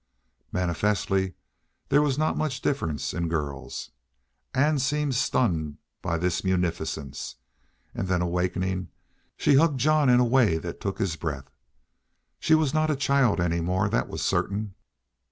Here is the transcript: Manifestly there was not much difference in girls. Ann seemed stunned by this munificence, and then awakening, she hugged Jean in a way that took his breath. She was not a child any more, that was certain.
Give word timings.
Manifestly 0.51 1.35
there 1.89 2.01
was 2.01 2.17
not 2.17 2.35
much 2.35 2.61
difference 2.63 3.13
in 3.13 3.29
girls. 3.29 3.91
Ann 4.51 4.79
seemed 4.79 5.13
stunned 5.13 5.77
by 6.01 6.17
this 6.17 6.43
munificence, 6.43 7.35
and 7.93 8.07
then 8.07 8.19
awakening, 8.19 8.87
she 9.37 9.53
hugged 9.57 9.79
Jean 9.79 10.09
in 10.09 10.19
a 10.19 10.25
way 10.25 10.57
that 10.57 10.81
took 10.81 10.97
his 10.97 11.15
breath. 11.17 11.51
She 12.39 12.55
was 12.55 12.73
not 12.73 12.89
a 12.89 12.95
child 12.95 13.39
any 13.39 13.61
more, 13.61 13.89
that 13.89 14.07
was 14.07 14.23
certain. 14.23 14.73